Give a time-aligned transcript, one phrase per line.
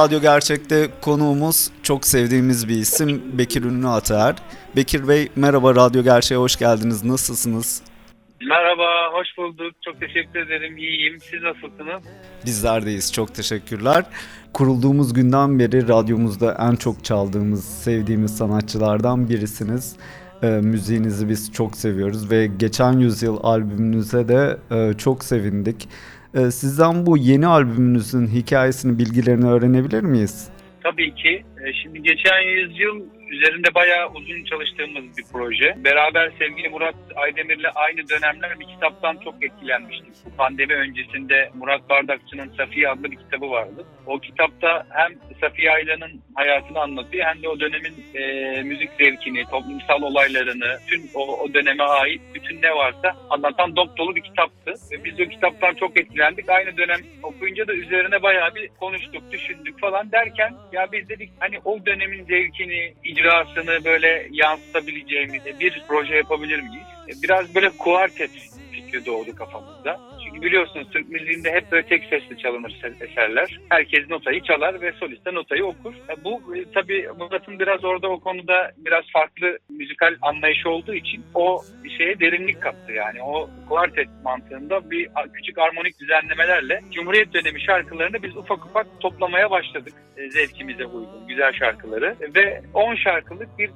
[0.00, 4.34] Radyo Gerçek'te konuğumuz çok sevdiğimiz bir isim Bekir Ünlü Ataer.
[4.76, 7.04] Bekir Bey merhaba Radyo Gerçek'e hoş geldiniz.
[7.04, 7.82] Nasılsınız?
[8.48, 9.72] Merhaba, hoş bulduk.
[9.84, 10.78] Çok teşekkür ederim.
[10.78, 11.20] İyiyim.
[11.20, 12.02] Siz nasılsınız?
[12.46, 13.12] Bizlerdeyiz.
[13.12, 14.04] Çok teşekkürler.
[14.54, 19.96] Kurulduğumuz günden beri radyomuzda en çok çaldığımız, sevdiğimiz sanatçılardan birisiniz.
[20.42, 25.88] E, müziğinizi biz çok seviyoruz ve geçen yüzyıl albümünüze de e, çok sevindik.
[26.34, 30.48] E, sizden bu yeni albümünüzün hikayesini, bilgilerini öğrenebilir miyiz?
[30.82, 31.44] Tabii ki.
[31.66, 33.00] E, Şimdi geçen yüzyıl
[33.30, 35.74] üzerinde bayağı uzun çalıştığımız bir proje.
[35.76, 40.14] Beraber sevgili Murat Aydemir'le aynı dönemler bir kitaptan çok etkilenmiştik.
[40.24, 43.86] Bu pandemi öncesinde Murat Bardakçı'nın Safiye adlı bir kitabı vardı.
[44.06, 48.22] O kitapta hem Safiye Aylan'ın hayatını anlatıyor hem de o dönemin e,
[48.62, 54.16] müzik zevkini, toplumsal olaylarını, tüm o, o döneme ait bütün ne varsa anlatan dop dolu
[54.16, 54.74] bir kitaptı.
[54.90, 56.48] Ve biz o kitaptan çok etkilendik.
[56.48, 61.58] Aynı dönem okuyunca da üzerine bayağı bir konuştuk, düşündük falan derken ya biz dedik hani
[61.64, 67.22] o dönemin zevkini, icrasını böyle yansıtabileceğimiz bir proje yapabilir miyiz?
[67.22, 68.30] Biraz böyle kuartet
[68.72, 70.00] fikri doğdu kafamızda.
[70.42, 73.58] Biliyorsunuz Türk müziğinde hep böyle tek sesli çalınır se- eserler.
[73.68, 75.94] Herkes notayı çalar ve solist de notayı okur.
[75.94, 81.24] E, Bu e, tabii Murat'ın biraz orada o konuda biraz farklı müzikal anlayışı olduğu için
[81.34, 81.62] o
[81.98, 83.22] şeye derinlik kattı yani.
[83.22, 89.94] O kuartet mantığında bir küçük armonik düzenlemelerle Cumhuriyet dönemi şarkılarını biz ufak ufak toplamaya başladık.
[90.16, 93.70] E, Zevkimize uygun güzel şarkıları ve 10 şarkılık bir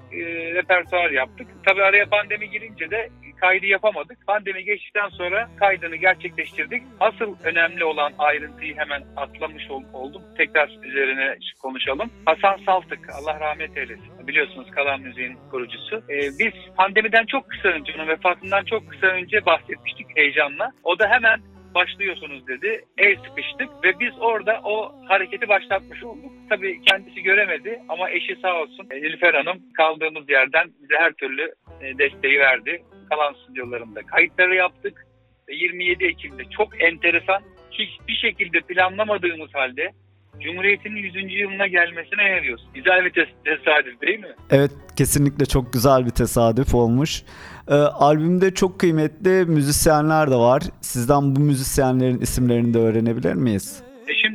[0.54, 1.46] repertuar yaptık.
[1.66, 3.08] Tabii araya pandemi girince de
[3.40, 4.26] kaydı yapamadık.
[4.26, 6.82] Pandemi geçtikten sonra kaydını gerçekleştirdik.
[7.00, 10.22] Asıl önemli olan ayrıntıyı hemen atlamış ol- oldum.
[10.36, 12.10] Tekrar üzerine konuşalım.
[12.26, 14.26] Hasan Saltık, Allah rahmet eylesin.
[14.28, 15.96] Biliyorsunuz Kalan Müziğin kurucusu.
[15.96, 20.72] Ee, biz pandemiden çok kısa önce, onun vefatından çok kısa önce bahsetmiştik heyecanla.
[20.84, 21.40] O da hemen
[21.74, 22.84] başlıyorsunuz dedi.
[22.98, 26.32] El sıkıştık ve biz orada o hareketi başlatmış olduk.
[26.48, 31.54] Tabii kendisi göremedi ama eşi sağ olsun e, Nilüfer Hanım kaldığımız yerden bize her türlü
[31.80, 32.82] e, desteği verdi.
[33.08, 35.06] Kalan stüdyolarında kayıtları yaptık.
[35.48, 39.92] Ve 27 Ekim'de çok enteresan hiçbir şekilde planlamadığımız halde
[40.40, 41.14] Cumhuriyet'in 100.
[41.40, 42.68] yılına gelmesine ne diyorsun?
[42.74, 44.34] Güzel bir tes- tesadüf değil mi?
[44.50, 47.22] Evet kesinlikle çok güzel bir tesadüf olmuş.
[47.68, 50.62] Ee, albümde çok kıymetli müzisyenler de var.
[50.80, 53.82] Sizden bu müzisyenlerin isimlerini de öğrenebilir miyiz?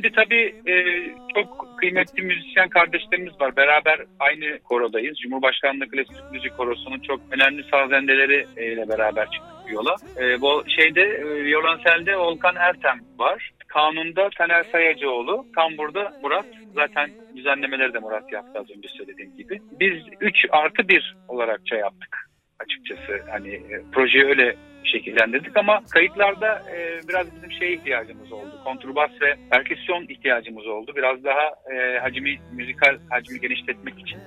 [0.00, 0.74] Şimdi tabii e,
[1.34, 3.56] çok kıymetli müzisyen kardeşlerimiz var.
[3.56, 5.18] Beraber aynı korodayız.
[5.18, 9.94] Cumhurbaşkanlığı Klasik Müzik Korosu'nun çok önemli sazendeleri e, ile beraber çıktık yola.
[10.20, 13.50] E, bu şeyde e, violonselde Volkan Ertem var.
[13.66, 16.46] Kanunda Taner Sayacıoğlu, Tambur'da Murat.
[16.74, 19.60] Zaten düzenlemeleri de Murat yaptı az önce söylediğim gibi.
[19.80, 22.29] Biz 3 artı 1 olarakça yaptık
[22.64, 23.22] açıkçası.
[23.30, 28.60] Hani e, projeyi öyle şekillendirdik ama kayıtlarda e, biraz bizim şeye ihtiyacımız oldu.
[28.64, 30.92] Kontrbas ve perküsyon ihtiyacımız oldu.
[30.96, 34.18] Biraz daha e, hacmi, müzikal hacmi genişletmek için.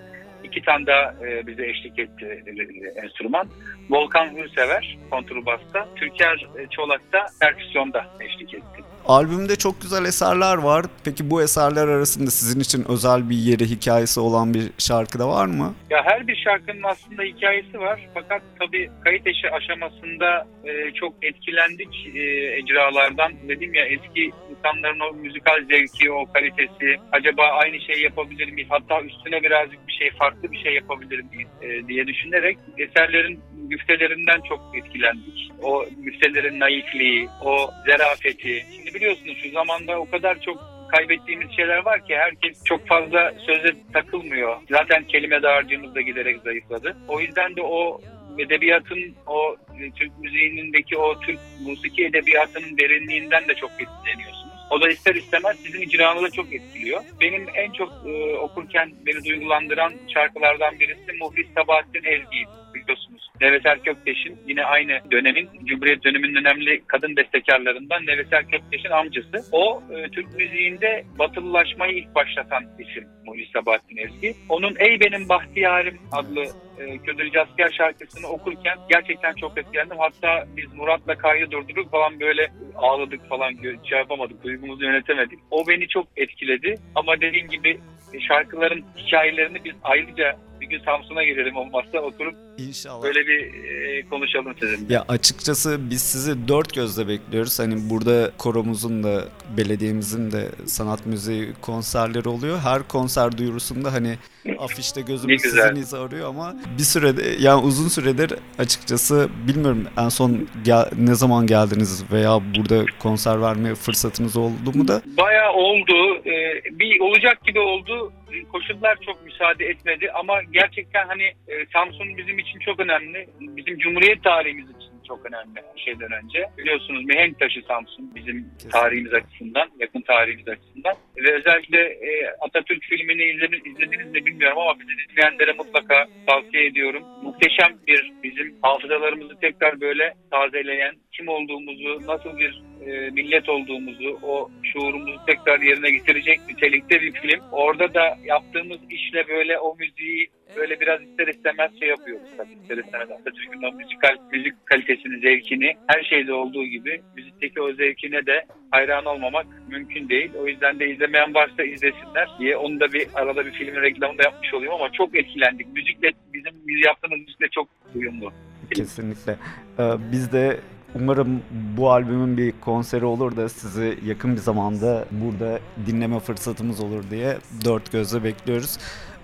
[0.44, 3.48] iki tane daha e, bize eşlik etti e, enstrüman.
[3.90, 8.93] Volkan Hürsever kontrbasta, Türker e, Çolak da perküsyonda eşlik etti.
[9.08, 10.86] Albümde çok güzel eserler var.
[11.06, 15.46] Peki bu eserler arasında sizin için özel bir yeri, hikayesi olan bir şarkı da var
[15.46, 15.74] mı?
[15.90, 18.00] Ya her bir şarkının aslında hikayesi var.
[18.14, 22.22] Fakat tabii kayıt eşi aşamasında e, çok etkilendik e,
[22.58, 23.34] ecralardan.
[23.50, 26.98] Dedim ya eski insanların o müzikal zevki, o kalitesi.
[27.12, 28.70] Acaba aynı şey yapabilir miyiz?
[28.72, 33.40] Hatta üstüne birazcık bir şey, farklı bir şey yapabilir miyiz e, diye düşünerek eserlerin
[33.70, 35.52] güftelerinden çok etkilendik.
[35.62, 38.66] O güftelerin naifliği, o zerafeti.
[38.76, 43.74] Şimdi biliyorsunuz şu zamanda o kadar çok kaybettiğimiz şeyler var ki herkes çok fazla söze
[43.94, 44.58] takılmıyor.
[44.70, 46.98] Zaten kelime dağarcığımız da giderek zayıfladı.
[47.08, 48.02] O yüzden de o
[48.40, 49.56] edebiyatın, o
[49.96, 54.54] Türk müziğindeki o Türk musiki edebiyatının derinliğinden de çok etkileniyorsunuz.
[54.70, 57.02] O da ister istemez sizin icranızı çok etkiliyor.
[57.22, 63.23] Benim en çok e, okurken beni duygulandıran şarkılardan birisi Muhlis Sabahattin Ezgi'ydi biliyorsunuz.
[63.42, 69.38] Neveser Kökteş'in yine aynı dönemin Cumhuriyet döneminin önemli kadın bestekarlarından Neveser Kökteş'in amcası.
[69.52, 74.36] O e, Türk müziğinde batılılaşmayı ilk başlatan isim Muhlis Sabahattin Ezgi.
[74.50, 76.44] Onun Ey Benim Bahtiyarım adlı
[76.78, 79.98] e, Ködürcü Asker şarkısını okurken gerçekten çok etkilendim.
[80.00, 83.54] Hatta biz Murat'la kaydı durdurduk falan böyle ağladık falan
[83.84, 85.40] şey yapamadık, duygumuzu yönetemedik.
[85.52, 87.80] O beni çok etkiledi ama dediğim gibi
[88.20, 93.04] şarkıların hikayelerini biz ayrıca bir gün Samsun'a gelelim olmazsa oturup İnşallah.
[93.04, 94.94] böyle bir e, konuşalım sizinle.
[94.94, 97.60] Ya açıkçası biz sizi dört gözle bekliyoruz.
[97.60, 99.24] Hani burada koromuzun da
[99.58, 102.60] belediyemizin de sanat müziği konserleri oluyor.
[102.60, 104.18] Her konser duyurusunda hani
[104.60, 105.62] afişte gözümüz güzel.
[105.70, 111.16] sizin izi arıyor ama bir sürede yani uzun süredir açıkçası bilmiyorum en son gel- ne
[111.16, 116.18] zaman geldiniz veya burada konser verme fırsatınız oldu mu da Bayağı oldu.
[116.26, 118.14] Ee, bir olacak gibi oldu.
[118.52, 123.28] Koşullar çok müsaade etmedi ama gerçekten hani e, Samsun bizim için çok önemli.
[123.40, 126.46] Bizim Cumhuriyet tarihimiz için çok önemli her şeyden önce.
[126.58, 130.94] Biliyorsunuz mihenk taşı Samsun bizim tarihimiz açısından, yakın tarihimiz açısından.
[131.18, 132.10] Ve özellikle e,
[132.42, 137.04] Atatürk filmini izledi- izlediniz mi bilmiyorum ama bizi dinleyenlere mutlaka tavsiye ediyorum.
[137.24, 144.52] Muhteşem bir bizim hafızalarımızı tekrar böyle tazeleyen, kim olduğumuzu, nasıl bir e, millet olduğumuzu, o
[144.64, 147.42] şuurumuzu tekrar yerine getirecek nitelikte bir film.
[147.52, 152.54] Orada da yaptığımız işle böyle o müziği böyle biraz ister istemez şey yapıyoruz tabii.
[152.62, 158.26] İster istemez Atatürk'ün o müzikal, müzik kalitesini, zevkini her şeyde olduğu gibi müzikteki o zevkine
[158.26, 160.32] de hayran olmamak mümkün değil.
[160.42, 164.24] O yüzden de izlemeyen varsa izlesinler diye onu da bir arada bir filmin reklamını da
[164.24, 165.68] yapmış olayım ama çok etkilendik.
[165.74, 168.32] Müzikle bizim biz yaptığımız müzikle çok uyumlu.
[168.76, 169.32] Kesinlikle.
[169.80, 170.60] Ee, biz de
[170.96, 171.42] umarım
[171.78, 177.38] bu albümün bir konseri olur da sizi yakın bir zamanda burada dinleme fırsatımız olur diye
[177.66, 178.78] dört gözle bekliyoruz.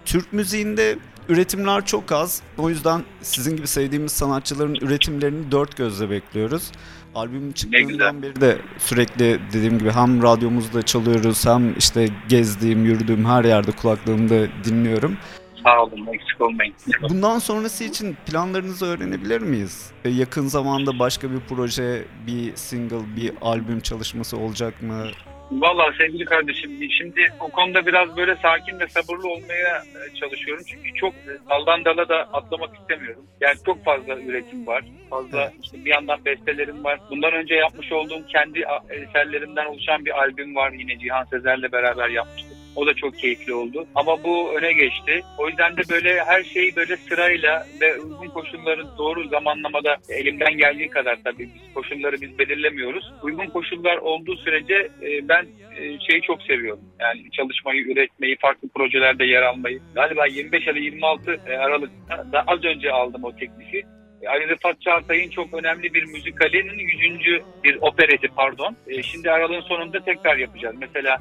[0.06, 0.98] Türk müziğinde
[1.30, 2.42] üretimler çok az.
[2.58, 6.72] O yüzden sizin gibi sevdiğimiz sanatçıların üretimlerini dört gözle bekliyoruz.
[7.16, 13.44] Albümün çıktığından beri de sürekli dediğim gibi hem radyomuzda çalıyoruz hem işte gezdiğim, yürüdüğüm her
[13.44, 15.18] yerde kulaklığımda dinliyorum.
[15.64, 16.74] Sağ olun, eksik olmayın.
[17.10, 19.92] Bundan sonrası için planlarınızı öğrenebilir miyiz?
[20.06, 25.06] E, Yakın zamanda başka bir proje, bir single, bir albüm çalışması olacak mı?
[25.52, 30.64] Valla sevgili kardeşim şimdi o konuda biraz böyle sakin ve sabırlı olmaya e, çalışıyorum.
[30.68, 33.24] Çünkü çok e, daldan dala da atlamak istemiyorum.
[33.42, 34.84] Yani çok fazla üretim var.
[35.10, 37.00] Fazla işte bir yandan bestelerim var.
[37.12, 40.72] Bundan önce yapmış olduğum kendi eserlerimden oluşan bir albüm var.
[40.72, 42.59] Yine Cihan Sezer'le beraber yapmıştık.
[42.76, 43.88] O da çok keyifli oldu.
[43.96, 45.22] Ama bu öne geçti.
[45.38, 50.90] O yüzden de böyle her şeyi böyle sırayla ve uygun koşulları doğru zamanlamada elimden geldiği
[50.90, 53.14] kadar tabii biz koşulları biz belirlemiyoruz.
[53.24, 55.46] Uygun koşullar olduğu sürece e, ben
[55.78, 56.84] e, şeyi çok seviyorum.
[57.00, 59.82] Yani çalışmayı, üretmeyi, farklı projelerde yer almayı.
[59.96, 63.84] Galiba 25 ya da 26 e, Aralık'ta da az önce aldım o teklifi.
[64.28, 67.44] Ali Rıfat Çağatay'ın çok önemli bir müzikalinin 100.
[67.64, 68.76] bir opereti pardon.
[69.04, 70.76] Şimdi Aralık'ın sonunda tekrar yapacağız.
[70.80, 71.18] Mesela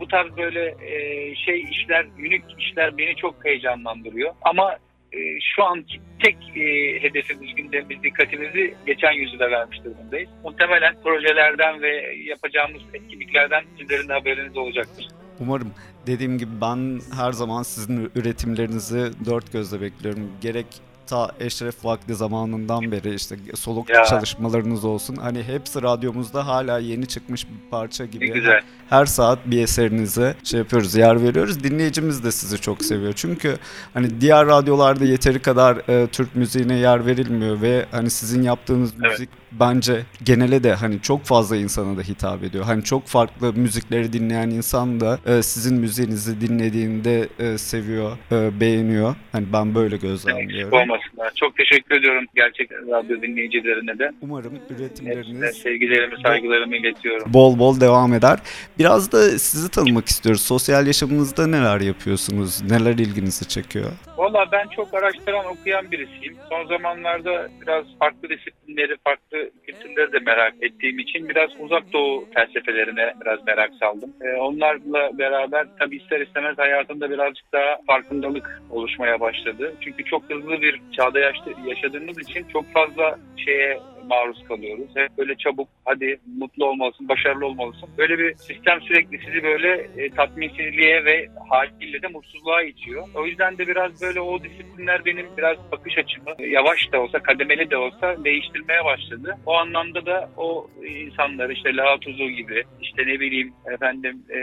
[0.00, 4.32] bu tarz böyle e, şey işler, unik işler beni çok heyecanlandırıyor.
[4.42, 4.76] Ama
[5.12, 5.18] e,
[5.54, 10.30] şu anki tek e, hedefimiz, gündemimiz, dikkatimizi geçen yüzyıla vermiş durumdayız.
[10.44, 15.08] Muhtemelen projelerden ve yapacağımız etkinliklerden sizlerin de haberiniz olacaktır.
[15.40, 15.72] Umarım.
[16.06, 20.32] Dediğim gibi ben her zaman sizin üretimlerinizi dört gözle bekliyorum.
[20.40, 20.66] Gerek
[21.10, 24.04] ta Eşref Vakti zamanından beri işte soluk Ya.
[24.04, 25.16] çalışmalarınız olsun.
[25.16, 28.32] Hani hepsi radyomuzda hala yeni çıkmış bir parça Ne gibi.
[28.32, 28.60] güzel.
[28.90, 31.64] Her saat bir eserinize şey yapıyoruz, yer veriyoruz.
[31.64, 33.12] Dinleyicimiz de sizi çok seviyor.
[33.16, 33.56] Çünkü
[33.94, 39.10] hani diğer radyolarda yeteri kadar e, Türk müziğine yer verilmiyor ve hani sizin yaptığınız Evet.
[39.10, 42.64] müzik bence genele de hani çok fazla insana da hitap ediyor.
[42.64, 49.14] Hani çok farklı müzikleri dinleyen insan da e, sizin müziğinizi dinlediğinde e, seviyor, e, beğeniyor.
[49.32, 50.72] Hani ben böyle gözlemliyorum.
[50.72, 51.32] olmasınlar.
[51.34, 54.10] Çok teşekkür ediyorum gerçek radyo dinleyicilerine de.
[54.22, 57.34] Umarım üretimleriniz sevgilerimi, saygılarımı iletiyorum.
[57.34, 58.38] bol bol devam eder.
[58.78, 60.42] Biraz da sizi tanımak istiyoruz.
[60.42, 62.62] Sosyal yaşamınızda neler yapıyorsunuz?
[62.70, 63.90] Neler ilginizi çekiyor?
[64.16, 66.36] Valla ben çok araştıran, okuyan birisiyim.
[66.48, 73.14] Son zamanlarda biraz farklı disiplinleri, farklı kültürleri de merak ettiğim için biraz uzak doğu felsefelerine
[73.20, 74.12] biraz merak saldım.
[74.22, 79.74] Ee, onlarla beraber tabii ister istemez hayatımda birazcık daha farkındalık oluşmaya başladı.
[79.80, 81.18] Çünkü çok hızlı bir çağda
[81.66, 83.78] yaşadığımız için çok fazla şeye
[84.08, 84.90] maruz kalıyoruz.
[84.96, 87.88] Hep böyle çabuk hadi mutlu olmalısın, başarılı olmalısın.
[87.98, 93.08] Böyle bir sistem sürekli sizi böyle e, tatminsizliğe ve haliyle de mutsuzluğa itiyor.
[93.14, 97.18] O yüzden de biraz böyle o disiplinler benim biraz bakış açımı e, yavaş da olsa,
[97.18, 99.36] kademeli de olsa değiştirmeye başladı.
[99.46, 104.38] O anlamda da o insanlar işte Lao Tzu gibi, işte ne bileyim efendim e,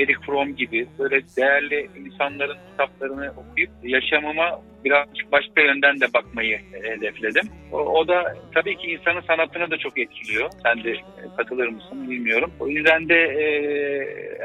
[0.00, 7.48] Eric Fromm gibi böyle değerli insanların kitaplarını okuyup yaşamıma birazcık başka yönden de bakmayı hedefledim.
[7.72, 10.50] O, o da tabii ki insanın sanatını da çok etkiliyor.
[10.62, 10.94] Sen de
[11.36, 12.50] katılır mısın bilmiyorum.
[12.60, 13.46] O yüzden de e,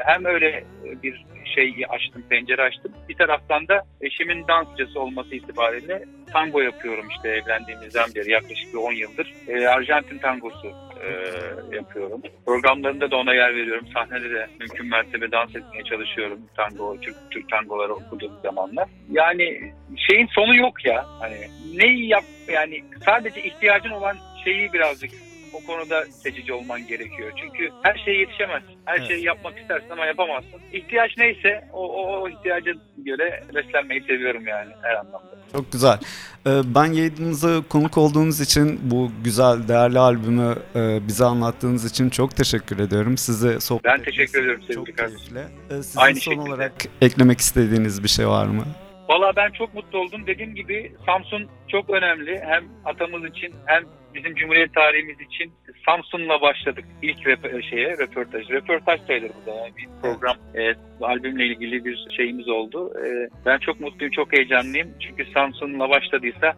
[0.06, 0.64] hem öyle
[1.02, 1.24] bir
[1.54, 2.92] şey açtım, pencere açtım.
[3.08, 8.92] Bir taraftan da eşimin dansçısı olması itibariyle tango yapıyorum işte evlendiğimizden beri yaklaşık bir 10
[8.92, 9.34] yıldır.
[9.48, 10.72] E, Arjantin tangosu
[11.04, 12.22] e, yapıyorum.
[12.46, 13.86] Programlarında da ona yer veriyorum.
[13.94, 16.38] Sahnede de mümkün mertebe dans etmeye çalışıyorum.
[16.56, 18.88] Tango, Türk, Türk tangoları okuduğum zamanlar.
[19.10, 21.06] Yani şeyin sonu yok ya.
[21.20, 21.36] Hani
[21.74, 25.10] neyi yap yani sadece ihtiyacın olan şeyi birazcık
[25.54, 27.32] o konuda seçici olman gerekiyor.
[27.36, 28.78] Çünkü her şeye yetişemezsin.
[28.84, 29.08] Her evet.
[29.08, 30.60] şeyi yapmak istersin ama yapamazsın.
[30.72, 35.34] İhtiyaç neyse o, o, o ihtiyaca göre beslenmeyi seviyorum yani her anlamda.
[35.52, 35.98] Çok güzel.
[36.46, 42.36] Ee, ben yayınımıza konuk olduğunuz için bu güzel, değerli albümü e, bize anlattığınız için çok
[42.36, 43.18] teşekkür ediyorum.
[43.18, 45.36] Size sohbet Ben teşekkür ediyorum sevgili kardeşim.
[45.36, 46.50] Ee, sizin Aynı son şekilde.
[46.50, 48.64] olarak eklemek istediğiniz bir şey var mı?
[49.08, 50.26] Valla ben çok mutlu oldum.
[50.26, 52.40] Dediğim gibi Samsun çok önemli.
[52.46, 53.82] Hem atamız için hem
[54.14, 55.52] bizim Cumhuriyet tarihimiz için
[55.86, 58.50] Samsun'la başladık ilk rep şeye röportaj.
[58.50, 62.92] Röportaj sayılır bu da yani bir program e, albümle ilgili bir şeyimiz oldu.
[63.04, 64.88] E, ben çok mutluyum, çok heyecanlıyım.
[65.00, 66.54] Çünkü Samsun'la başladıysa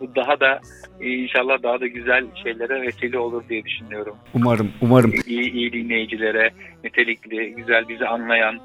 [0.00, 0.60] bu daha da
[1.00, 4.16] inşallah daha da güzel şeylere vesile olur diye düşünüyorum.
[4.34, 5.12] Umarım, umarım.
[5.26, 6.50] İyi, iyi dinleyicilere,
[6.84, 8.60] nitelikli, güzel bizi anlayan,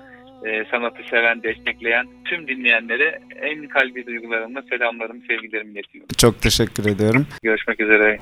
[0.46, 6.10] e, sanatı seven, destekleyen tüm dinleyenlere en kalbi duygularımla selamlarımı, sevgilerimi iletiyorum.
[6.18, 7.28] Çok teşekkür ediyorum.
[7.44, 8.20] Görüşmek üzere.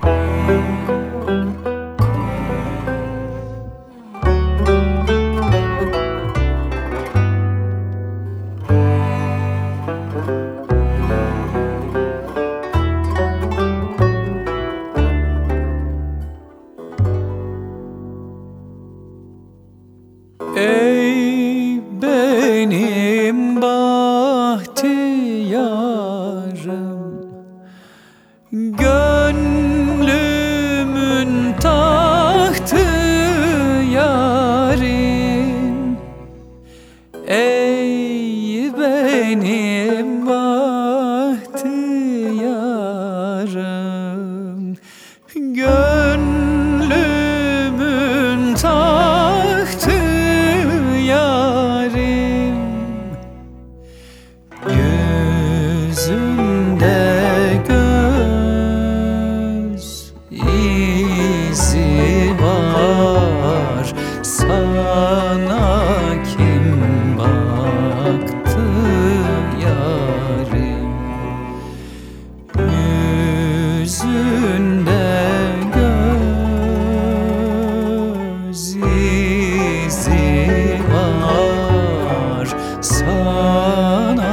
[83.01, 84.31] sana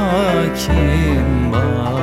[0.55, 1.98] kim var?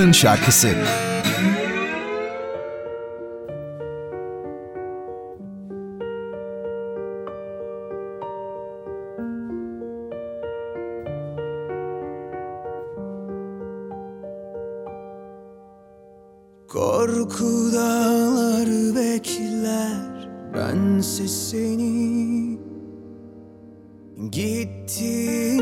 [0.00, 0.68] Haftanın Şarkısı.
[16.68, 22.58] Korku dağları bekler bensiz seni.
[24.30, 25.59] Gittiğin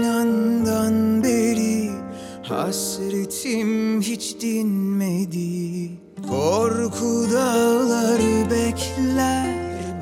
[2.48, 5.90] Hasretim hiç dinmedi.
[6.28, 9.54] Korku dağları bekler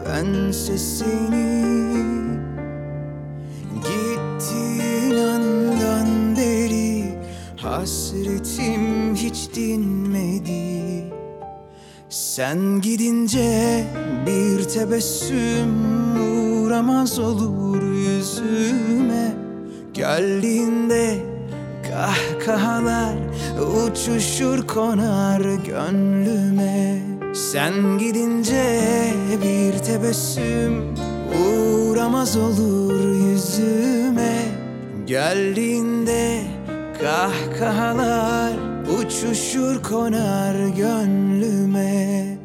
[0.06, 1.64] bense seni.
[3.74, 7.18] Gittiğin andan beri
[7.56, 11.04] hasretim hiç dinmedi.
[12.08, 13.84] Sen gidince
[14.26, 15.72] bir tebessüm
[16.20, 19.36] uğramaz olur yüzüme.
[19.94, 21.35] Geldiğinde
[21.96, 23.16] kahkahalar
[23.84, 26.98] uçuşur konar gönlüme.
[27.34, 28.82] Sen gidince
[29.42, 30.94] bir tebessüm
[31.42, 34.38] uğramaz olur yüzüme.
[35.06, 36.42] Geldiğinde
[37.02, 38.52] kahkahalar
[38.98, 42.38] uçuşur konar gönlüme.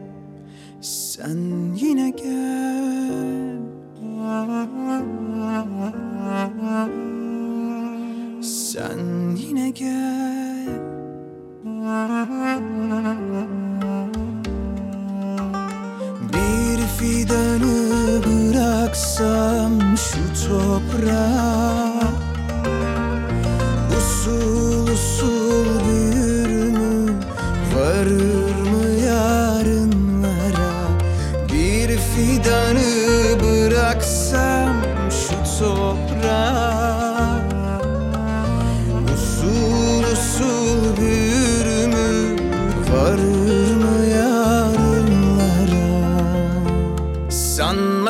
[0.82, 1.38] Sen
[1.76, 2.62] yine gel.
[8.42, 9.11] Sen
[9.52, 10.68] yine gel.
[16.34, 21.81] Bir fidanı bıraksam şu toprağa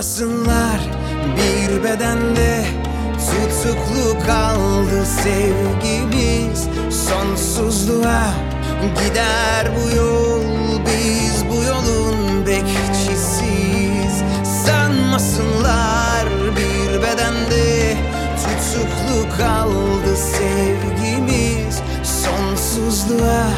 [0.01, 0.81] Sanmasınlar
[1.37, 2.65] bir bedende.
[3.13, 6.67] Tutuklu kaldı sevgimiz.
[7.07, 8.33] Sonsuzluğa
[8.81, 10.41] gider bu yol
[10.85, 14.23] biz bu yolun bekçisiyiz.
[14.65, 17.97] Sanmasınlar bir bedende.
[18.43, 21.81] Tutuklu kaldı sevgimiz.
[22.03, 23.49] Sonsuzluğa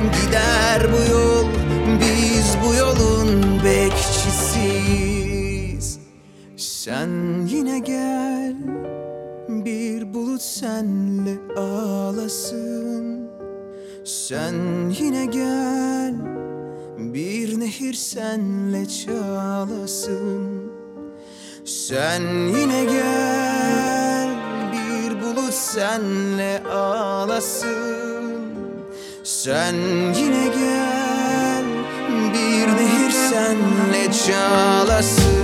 [0.00, 1.46] gider bu yol
[2.00, 5.19] biz bu yolun bekçisiyiz
[6.90, 8.54] Sen yine gel
[9.48, 13.30] bir bulut senle ağlasın.
[14.04, 14.54] Sen
[15.00, 16.14] yine gel
[16.98, 20.72] bir nehir senle çağlasın.
[21.64, 22.22] Sen
[22.58, 24.28] yine gel
[24.72, 28.34] bir bulut senle ağlasın.
[29.24, 29.74] Sen
[30.14, 31.64] yine gel
[32.34, 35.39] bir nehir senle çağlasın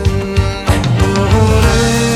[1.76, 2.15] Sen